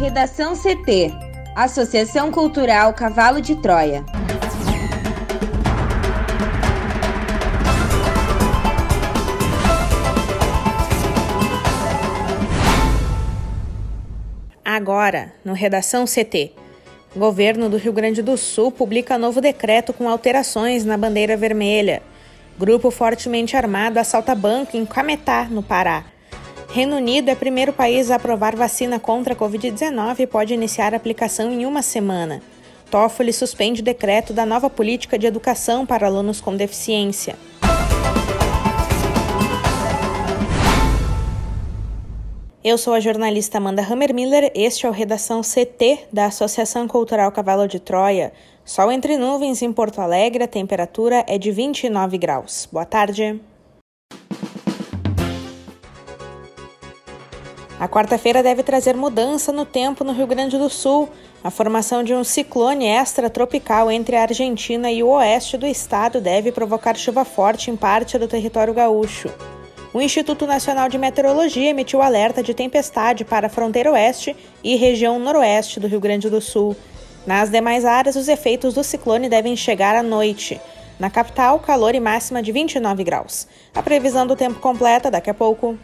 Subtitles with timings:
[0.00, 1.12] Redação CT
[1.54, 4.02] Associação Cultural Cavalo de Troia.
[14.64, 16.52] Agora, no Redação CT.
[17.14, 22.02] Governo do Rio Grande do Sul publica novo decreto com alterações na bandeira vermelha.
[22.58, 26.09] Grupo fortemente armado assalta banco em Cametá, no Pará.
[26.72, 30.94] Reino Unido é o primeiro país a aprovar vacina contra a Covid-19 e pode iniciar
[30.94, 32.40] a aplicação em uma semana.
[32.88, 37.34] Toffoli suspende decreto da nova política de educação para alunos com deficiência.
[42.62, 47.66] Eu sou a jornalista Amanda Hammermiller, este é o Redação CT da Associação Cultural Cavalo
[47.66, 48.32] de Troia.
[48.64, 52.68] Sol entre nuvens em Porto Alegre, a temperatura é de 29 graus.
[52.70, 53.40] Boa tarde.
[57.80, 61.08] A quarta-feira deve trazer mudança no tempo no Rio Grande do Sul.
[61.42, 66.52] A formação de um ciclone extratropical entre a Argentina e o oeste do estado deve
[66.52, 69.30] provocar chuva forte em parte do território gaúcho.
[69.94, 75.18] O Instituto Nacional de Meteorologia emitiu alerta de tempestade para a fronteira oeste e região
[75.18, 76.76] noroeste do Rio Grande do Sul.
[77.26, 80.60] Nas demais áreas, os efeitos do ciclone devem chegar à noite.
[80.98, 83.48] Na capital, calor e máxima de 29 graus.
[83.74, 85.78] A previsão do tempo completa daqui a pouco.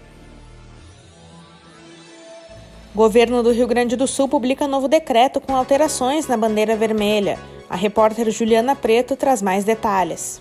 [2.96, 7.38] Governo do Rio Grande do Sul publica novo decreto com alterações na bandeira vermelha.
[7.68, 10.40] A repórter Juliana Preto traz mais detalhes.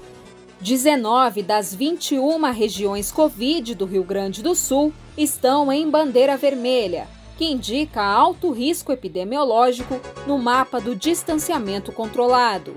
[0.61, 7.43] 19 das 21 regiões Covid do Rio Grande do Sul estão em bandeira vermelha, que
[7.43, 12.73] indica alto risco epidemiológico no mapa do distanciamento controlado.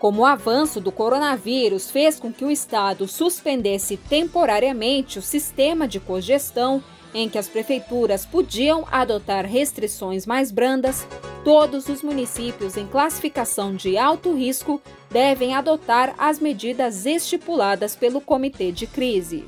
[0.00, 6.00] Como o avanço do coronavírus fez com que o estado suspendesse temporariamente o sistema de
[6.00, 6.82] cogestão
[7.14, 11.06] em que as prefeituras podiam adotar restrições mais brandas,
[11.44, 14.80] todos os municípios em classificação de alto risco
[15.10, 19.44] devem adotar as medidas estipuladas pelo Comitê de Crise.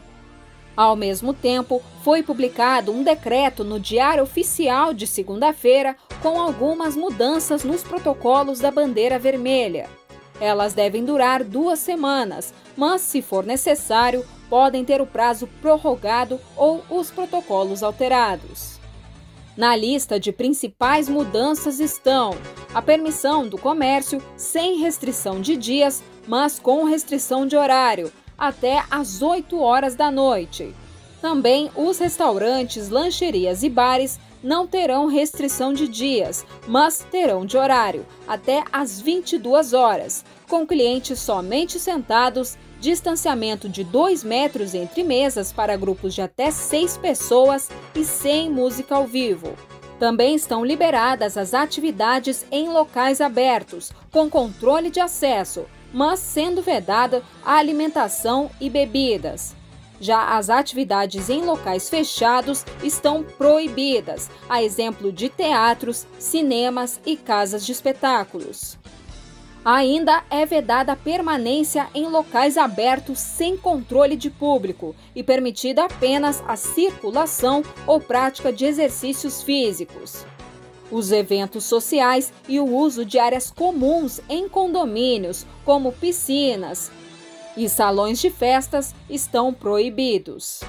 [0.76, 7.62] Ao mesmo tempo, foi publicado um decreto no Diário Oficial de segunda-feira com algumas mudanças
[7.62, 9.88] nos protocolos da bandeira vermelha.
[10.40, 16.84] Elas devem durar duas semanas, mas, se for necessário, podem ter o prazo prorrogado ou
[16.90, 18.78] os protocolos alterados.
[19.56, 22.36] Na lista de principais mudanças estão
[22.74, 29.22] a permissão do comércio sem restrição de dias, mas com restrição de horário, até às
[29.22, 30.74] 8 horas da noite.
[31.22, 38.04] Também os restaurantes, lancherias e bares não terão restrição de dias, mas terão de horário,
[38.28, 45.76] até às 22 horas, com clientes somente sentados distanciamento de 2 metros entre mesas para
[45.76, 49.54] grupos de até 6 pessoas e sem música ao vivo.
[50.00, 57.22] Também estão liberadas as atividades em locais abertos, com controle de acesso, mas sendo vedada
[57.44, 59.54] a alimentação e bebidas.
[60.00, 67.64] Já as atividades em locais fechados estão proibidas, a exemplo de teatros, cinemas e casas
[67.64, 68.76] de espetáculos.
[69.64, 76.42] Ainda é vedada a permanência em locais abertos sem controle de público e permitida apenas
[76.48, 80.26] a circulação ou prática de exercícios físicos.
[80.90, 86.90] Os eventos sociais e o uso de áreas comuns em condomínios, como piscinas
[87.56, 90.60] e salões de festas, estão proibidos.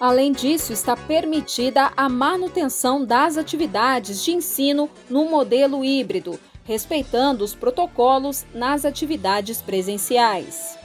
[0.00, 7.52] Além disso, está permitida a manutenção das atividades de ensino no modelo híbrido, respeitando os
[7.52, 10.78] protocolos nas atividades presenciais.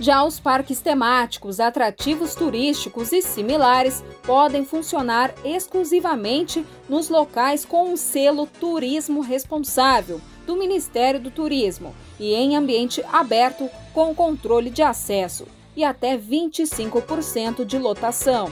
[0.00, 7.98] Já os parques temáticos, atrativos turísticos e similares podem funcionar exclusivamente nos locais com um
[7.98, 15.46] selo Turismo Responsável do Ministério do Turismo e em ambiente aberto com controle de acesso
[15.76, 18.50] e até 25% de lotação.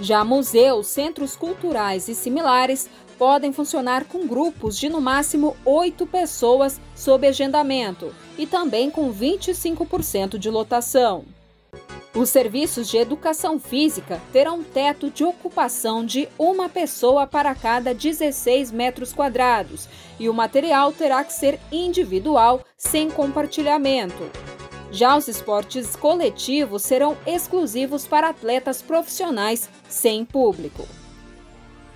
[0.00, 6.80] Já museus, centros culturais e similares podem funcionar com grupos de no máximo oito pessoas
[6.94, 11.24] sob agendamento e também com 25% de lotação.
[12.14, 18.72] Os serviços de educação física terão teto de ocupação de uma pessoa para cada 16
[18.72, 19.88] metros quadrados
[20.18, 24.30] e o material terá que ser individual, sem compartilhamento.
[24.90, 30.88] Já os esportes coletivos serão exclusivos para atletas profissionais sem público.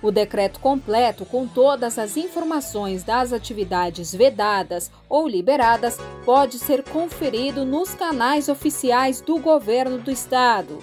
[0.03, 7.63] O decreto completo, com todas as informações das atividades vedadas ou liberadas, pode ser conferido
[7.63, 10.79] nos canais oficiais do governo do estado.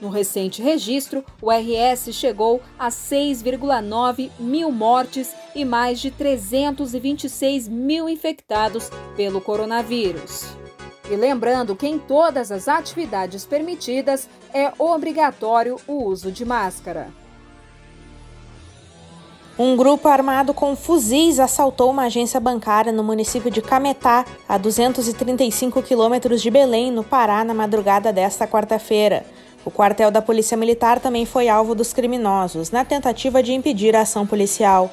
[0.00, 8.08] No recente registro, o RS chegou a 6,9 mil mortes e mais de 326 mil
[8.08, 10.46] infectados pelo coronavírus.
[11.10, 17.23] E lembrando que em todas as atividades permitidas é obrigatório o uso de máscara.
[19.56, 25.80] Um grupo armado com fuzis assaltou uma agência bancária no município de Cametá, a 235
[25.80, 29.24] quilômetros de Belém, no Pará, na madrugada desta quarta-feira.
[29.64, 34.00] O quartel da Polícia Militar também foi alvo dos criminosos, na tentativa de impedir a
[34.00, 34.90] ação policial.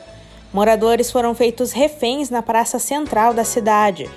[0.54, 4.08] Moradores foram feitos reféns na praça central da cidade.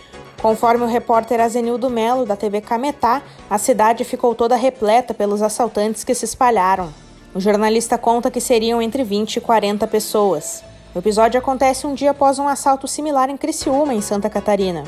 [0.43, 6.05] Conforme o repórter Azenildo Melo, da TV Cametá, a cidade ficou toda repleta pelos assaltantes
[6.05, 6.93] que se espalharam.
[7.35, 10.63] O jornalista conta que seriam entre 20 e 40 pessoas.
[10.95, 14.85] O episódio acontece um dia após um assalto similar em Criciúma, em Santa Catarina.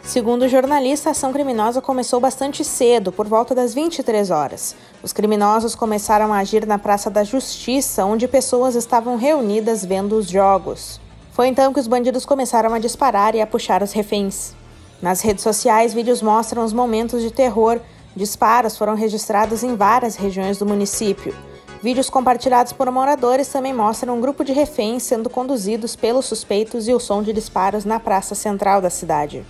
[0.00, 4.76] Segundo o jornalista, a ação criminosa começou bastante cedo, por volta das 23 horas.
[5.02, 10.28] Os criminosos começaram a agir na Praça da Justiça, onde pessoas estavam reunidas vendo os
[10.28, 11.00] jogos.
[11.32, 14.54] Foi então que os bandidos começaram a disparar e a puxar os reféns.
[15.02, 17.80] Nas redes sociais, vídeos mostram os momentos de terror.
[18.14, 21.34] Disparos foram registrados em várias regiões do município.
[21.82, 26.92] Vídeos compartilhados por moradores também mostram um grupo de reféns sendo conduzidos pelos suspeitos e
[26.92, 29.46] o som de disparos na praça central da cidade.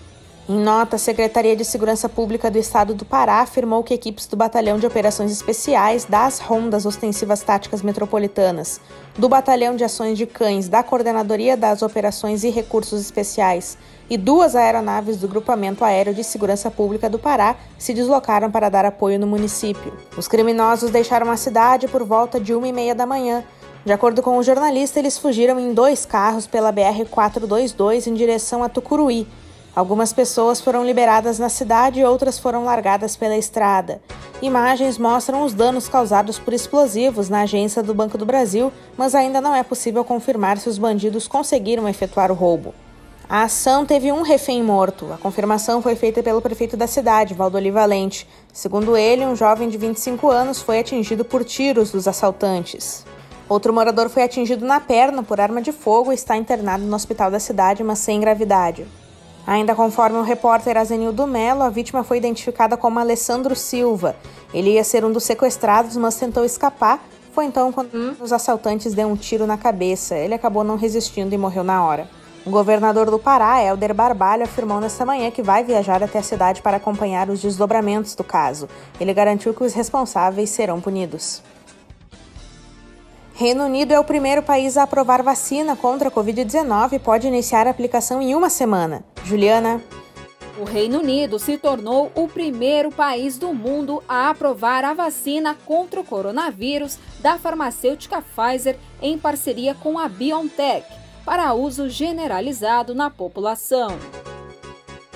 [0.50, 4.36] Em nota, a Secretaria de Segurança Pública do Estado do Pará afirmou que equipes do
[4.36, 8.80] Batalhão de Operações Especiais das Rondas Ostensivas Táticas Metropolitanas,
[9.16, 13.78] do Batalhão de Ações de Cães, da Coordenadoria das Operações e Recursos Especiais
[14.10, 18.84] e duas aeronaves do Grupamento Aéreo de Segurança Pública do Pará se deslocaram para dar
[18.84, 19.96] apoio no município.
[20.16, 23.44] Os criminosos deixaram a cidade por volta de uma e meia da manhã.
[23.84, 28.68] De acordo com o jornalista, eles fugiram em dois carros pela BR-422 em direção a
[28.68, 29.28] Tucuruí.
[29.74, 34.00] Algumas pessoas foram liberadas na cidade e outras foram largadas pela estrada.
[34.42, 39.40] Imagens mostram os danos causados por explosivos na agência do Banco do Brasil, mas ainda
[39.40, 42.74] não é possível confirmar se os bandidos conseguiram efetuar o roubo.
[43.28, 45.12] A ação teve um refém morto.
[45.12, 48.26] A confirmação foi feita pelo prefeito da cidade, Valdoli Valente.
[48.52, 53.06] Segundo ele, um jovem de 25 anos foi atingido por tiros dos assaltantes.
[53.48, 57.30] Outro morador foi atingido na perna por arma de fogo e está internado no hospital
[57.30, 58.84] da cidade, mas sem gravidade.
[59.46, 64.14] Ainda conforme o repórter Azenildo Melo, a vítima foi identificada como Alessandro Silva.
[64.52, 67.02] Ele ia ser um dos sequestrados, mas tentou escapar.
[67.32, 70.16] Foi então quando os assaltantes deu um tiro na cabeça.
[70.16, 72.08] Ele acabou não resistindo e morreu na hora.
[72.44, 76.62] O governador do Pará, Helder Barbalho, afirmou nesta manhã que vai viajar até a cidade
[76.62, 78.68] para acompanhar os desdobramentos do caso.
[78.98, 81.42] Ele garantiu que os responsáveis serão punidos.
[83.40, 87.66] Reino Unido é o primeiro país a aprovar vacina contra a Covid-19 e pode iniciar
[87.66, 89.02] a aplicação em uma semana.
[89.24, 89.80] Juliana.
[90.58, 95.98] O Reino Unido se tornou o primeiro país do mundo a aprovar a vacina contra
[95.98, 100.84] o coronavírus da farmacêutica Pfizer em parceria com a BioNTech
[101.24, 103.96] para uso generalizado na população.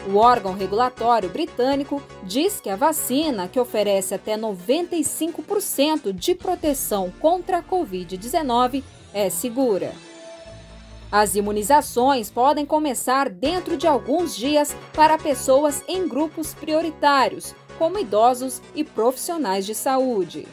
[0.06, 7.58] O órgão regulatório britânico diz que a vacina, que oferece até 95% de proteção contra
[7.58, 8.82] a Covid-19,
[9.14, 9.92] é segura.
[11.10, 18.60] As imunizações podem começar dentro de alguns dias para pessoas em grupos prioritários, como idosos
[18.74, 20.46] e profissionais de saúde.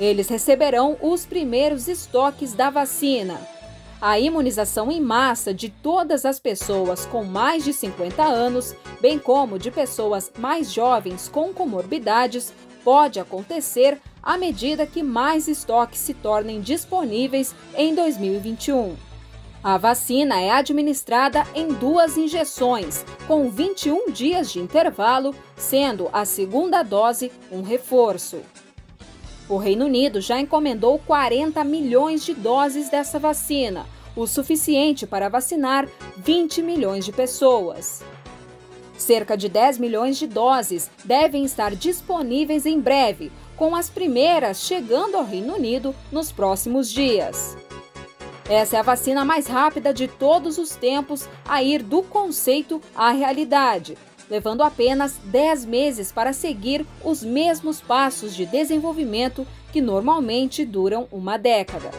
[0.00, 3.57] Eles receberão os primeiros estoques da vacina
[4.00, 9.58] a imunização em massa de todas as pessoas com mais de 50 anos, bem como
[9.58, 12.52] de pessoas mais jovens com comorbidades,
[12.84, 18.96] pode acontecer à medida que mais estoques se tornem disponíveis em 2021.
[19.62, 26.82] A vacina é administrada em duas injeções, com 21 dias de intervalo, sendo a segunda
[26.84, 28.40] dose um reforço.
[29.48, 35.88] O Reino Unido já encomendou 40 milhões de doses dessa vacina, o suficiente para vacinar
[36.18, 38.02] 20 milhões de pessoas.
[38.98, 45.16] Cerca de 10 milhões de doses devem estar disponíveis em breve, com as primeiras chegando
[45.16, 47.56] ao Reino Unido nos próximos dias.
[48.50, 53.12] Essa é a vacina mais rápida de todos os tempos a ir do conceito à
[53.12, 53.96] realidade,
[54.30, 61.36] levando apenas 10 meses para seguir os mesmos passos de desenvolvimento que normalmente duram uma
[61.36, 61.90] década.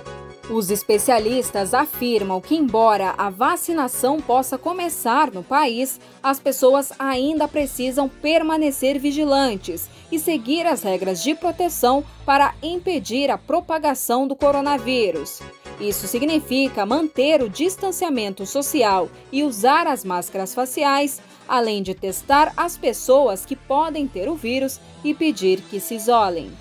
[0.50, 8.10] Os especialistas afirmam que, embora a vacinação possa começar no país, as pessoas ainda precisam
[8.10, 15.40] permanecer vigilantes e seguir as regras de proteção para impedir a propagação do coronavírus.
[15.80, 22.78] Isso significa manter o distanciamento social e usar as máscaras faciais, além de testar as
[22.78, 26.52] pessoas que podem ter o vírus e pedir que se isolem.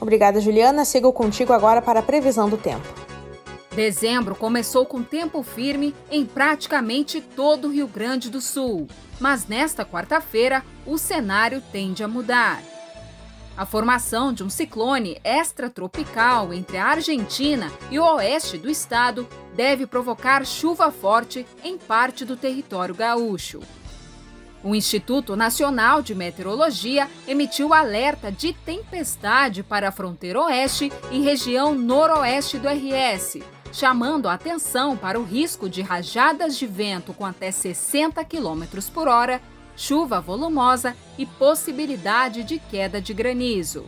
[0.00, 0.84] Obrigada, Juliana.
[0.84, 2.86] Sigo contigo agora para a previsão do tempo.
[3.74, 8.88] Dezembro começou com tempo firme em praticamente todo o Rio Grande do Sul,
[9.20, 12.62] mas nesta quarta-feira o cenário tende a mudar.
[13.58, 19.84] A formação de um ciclone extratropical entre a Argentina e o oeste do estado deve
[19.84, 23.58] provocar chuva forte em parte do território gaúcho.
[24.62, 31.74] O Instituto Nacional de Meteorologia emitiu alerta de tempestade para a fronteira oeste e região
[31.74, 33.38] noroeste do RS,
[33.72, 38.62] chamando a atenção para o risco de rajadas de vento com até 60 km
[38.94, 39.42] por hora,
[39.78, 43.86] chuva volumosa e possibilidade de queda de granizo.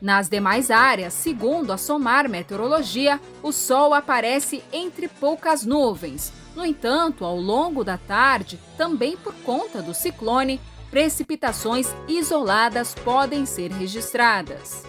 [0.00, 6.32] Nas demais áreas, segundo a SOMAR Meteorologia, o sol aparece entre poucas nuvens.
[6.54, 10.60] No entanto, ao longo da tarde, também por conta do ciclone,
[10.90, 14.82] precipitações isoladas podem ser registradas.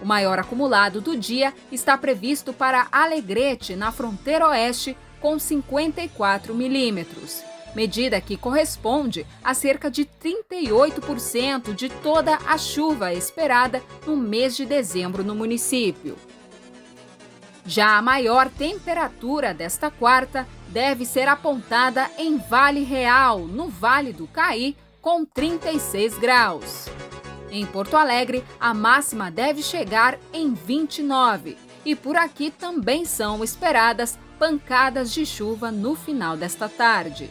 [0.00, 7.44] O maior acumulado do dia está previsto para Alegrete, na fronteira oeste, com 54 milímetros,
[7.74, 14.64] medida que corresponde a cerca de 38% de toda a chuva esperada no mês de
[14.64, 16.16] dezembro no município.
[17.64, 24.26] Já a maior temperatura desta quarta deve ser apontada em Vale Real, no Vale do
[24.26, 26.86] Caí, com 36 graus.
[27.50, 34.18] Em Porto Alegre, a máxima deve chegar em 29 e por aqui também são esperadas
[34.38, 37.30] pancadas de chuva no final desta tarde.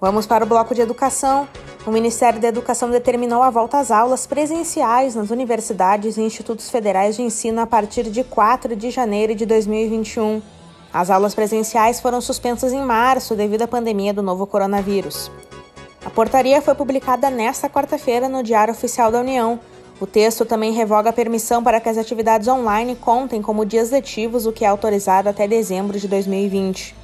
[0.00, 1.48] Vamos para o bloco de educação.
[1.84, 7.16] O Ministério da Educação determinou a volta às aulas presenciais nas universidades e institutos federais
[7.16, 10.40] de ensino a partir de 4 de janeiro de 2021.
[10.92, 15.32] As aulas presenciais foram suspensas em março devido à pandemia do novo coronavírus.
[16.04, 19.58] A portaria foi publicada nesta quarta-feira no Diário Oficial da União.
[20.00, 24.46] O texto também revoga a permissão para que as atividades online contem como dias letivos,
[24.46, 26.97] o que é autorizado até dezembro de 2020.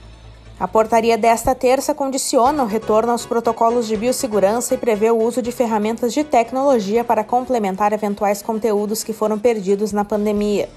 [0.65, 5.43] A portaria desta terça condiciona o retorno aos protocolos de biossegurança e prevê o uso
[5.43, 10.71] de ferramentas de tecnologia para complementar eventuais conteúdos que foram perdidos na pandemia.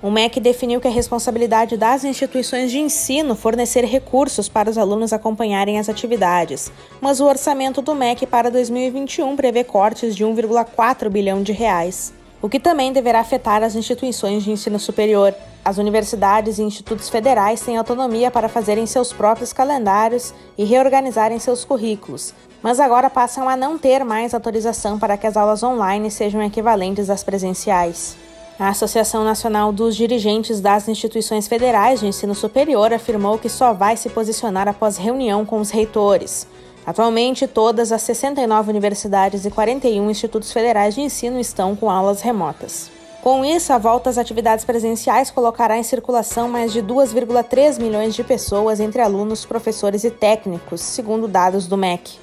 [0.00, 5.12] O MEC definiu que é responsabilidade das instituições de ensino fornecer recursos para os alunos
[5.12, 6.70] acompanharem as atividades,
[7.00, 12.48] mas o orçamento do MEC para 2021 prevê cortes de 1,4 bilhão de reais, o
[12.48, 15.32] que também deverá afetar as instituições de ensino superior.
[15.64, 21.64] As universidades e institutos federais têm autonomia para fazerem seus próprios calendários e reorganizarem seus
[21.64, 26.42] currículos, mas agora passam a não ter mais autorização para que as aulas online sejam
[26.42, 28.16] equivalentes às presenciais.
[28.58, 33.96] A Associação Nacional dos Dirigentes das Instituições Federais de Ensino Superior afirmou que só vai
[33.96, 36.46] se posicionar após reunião com os reitores.
[36.84, 42.90] Atualmente, todas as 69 universidades e 41 institutos federais de ensino estão com aulas remotas.
[43.22, 48.24] Com isso, a volta às atividades presenciais colocará em circulação mais de 2,3 milhões de
[48.24, 52.18] pessoas entre alunos, professores e técnicos, segundo dados do MEC.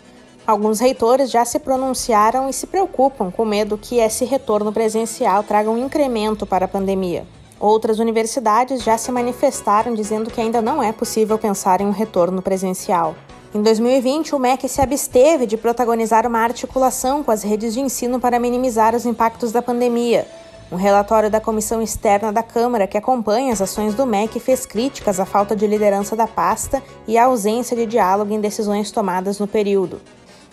[0.46, 5.70] Alguns reitores já se pronunciaram e se preocupam com medo que esse retorno presencial traga
[5.70, 7.26] um incremento para a pandemia.
[7.60, 12.42] Outras universidades já se manifestaram dizendo que ainda não é possível pensar em um retorno
[12.42, 13.16] presencial.
[13.52, 18.20] Em 2020, o MEC se absteve de protagonizar uma articulação com as redes de ensino
[18.20, 20.28] para minimizar os impactos da pandemia.
[20.72, 25.20] Um relatório da Comissão Externa da Câmara que acompanha as ações do MEC fez críticas
[25.20, 29.48] à falta de liderança da pasta e à ausência de diálogo em decisões tomadas no
[29.48, 30.00] período.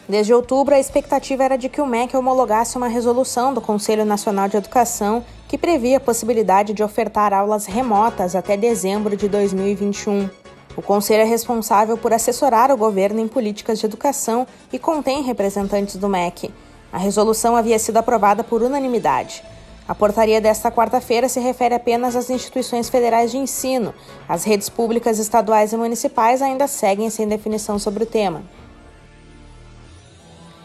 [0.09, 4.49] Desde outubro, a expectativa era de que o MEC homologasse uma resolução do Conselho Nacional
[4.49, 10.46] de Educação que previa a possibilidade de ofertar aulas remotas até dezembro de 2021.
[10.77, 15.97] O Conselho é responsável por assessorar o governo em políticas de educação e contém representantes
[15.97, 16.53] do MEC.
[16.93, 19.43] A resolução havia sido aprovada por unanimidade.
[19.89, 23.95] A portaria desta quarta-feira se refere apenas às instituições federais de ensino.
[24.29, 28.43] As redes públicas estaduais e municipais ainda seguem sem definição sobre o tema.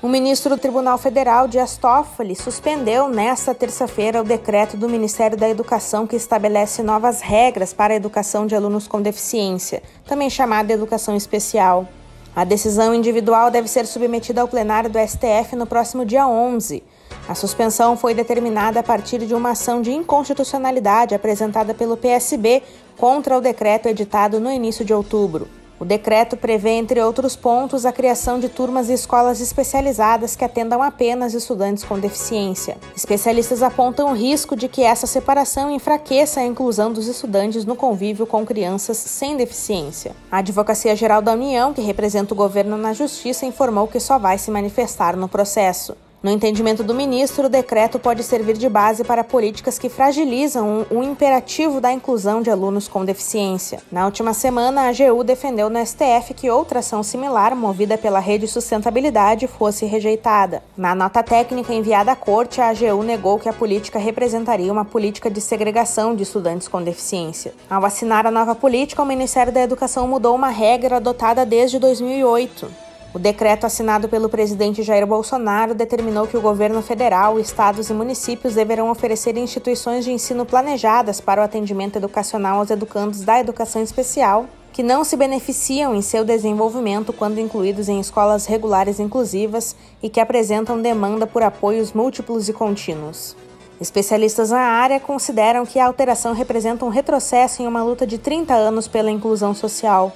[0.04, 5.48] O ministro do Tribunal Federal, Dias Toffoli, suspendeu nesta terça-feira o decreto do Ministério da
[5.48, 11.16] Educação que estabelece novas regras para a educação de alunos com deficiência, também chamada educação
[11.16, 11.88] especial.
[12.36, 16.82] A decisão individual deve ser submetida ao plenário do STF no próximo dia 11.
[17.30, 22.64] A suspensão foi determinada a partir de uma ação de inconstitucionalidade apresentada pelo PSB
[22.98, 25.61] contra o decreto editado no início de outubro.
[25.82, 30.80] O decreto prevê, entre outros pontos, a criação de turmas e escolas especializadas que atendam
[30.80, 32.78] apenas estudantes com deficiência.
[32.96, 38.28] Especialistas apontam o risco de que essa separação enfraqueça a inclusão dos estudantes no convívio
[38.28, 40.16] com crianças sem deficiência.
[40.32, 44.38] A Advocacia Geral da União, que representa o governo na Justiça, informou que só vai
[44.38, 45.98] se manifestar no processo.
[46.24, 51.02] No entendimento do ministro, o decreto pode servir de base para políticas que fragilizam o
[51.02, 53.80] imperativo da inclusão de alunos com deficiência.
[53.92, 58.48] Na última semana, a AGU defendeu no STF que outra ação similar, movida pela Rede
[58.48, 60.62] Sustentabilidade, fosse rejeitada.
[60.78, 65.28] Na nota técnica enviada à corte, a AGU negou que a política representaria uma política
[65.28, 67.52] de segregação de estudantes com deficiência.
[67.68, 72.91] Ao assinar a nova política, o Ministério da Educação mudou uma regra adotada desde 2008.
[73.14, 78.56] O decreto assinado pelo presidente Jair Bolsonaro determinou que o governo federal, estados e municípios
[78.56, 84.46] deverão oferecer instituições de ensino planejadas para o atendimento educacional aos educandos da educação especial
[84.72, 90.22] que não se beneficiam em seu desenvolvimento quando incluídos em escolas regulares inclusivas e que
[90.22, 93.36] apresentam demanda por apoios múltiplos e contínuos.
[93.82, 98.54] Especialistas na área consideram que a alteração representa um retrocesso em uma luta de 30
[98.54, 100.14] anos pela inclusão social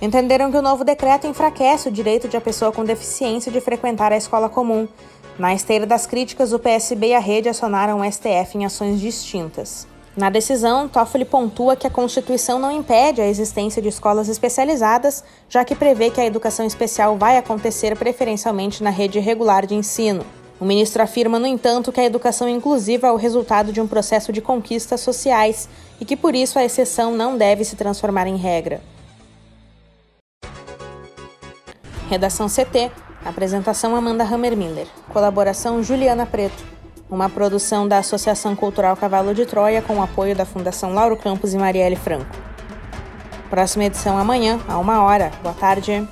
[0.00, 4.12] entenderam que o novo decreto enfraquece o direito de a pessoa com deficiência de frequentar
[4.12, 4.86] a escola comum.
[5.38, 9.86] Na esteira das críticas, o PSB e a rede acionaram o STF em ações distintas.
[10.16, 15.64] Na decisão, Toffoli pontua que a Constituição não impede a existência de escolas especializadas, já
[15.64, 20.26] que prevê que a educação especial vai acontecer preferencialmente na rede regular de ensino.
[20.58, 24.32] O ministro afirma, no entanto, que a educação inclusiva é o resultado de um processo
[24.32, 25.68] de conquistas sociais
[26.00, 28.80] e que, por isso, a exceção não deve se transformar em regra.
[32.08, 32.90] Redação CT.
[33.22, 34.86] Apresentação Amanda Hammermiller.
[35.12, 36.64] Colaboração Juliana Preto.
[37.10, 41.52] Uma produção da Associação Cultural Cavalo de Troia com o apoio da Fundação Lauro Campos
[41.52, 42.34] e Marielle Franco.
[43.50, 45.30] Próxima edição amanhã, a uma hora.
[45.42, 46.06] Boa tarde.